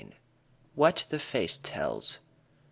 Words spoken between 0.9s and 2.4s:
THE FACE TELLS.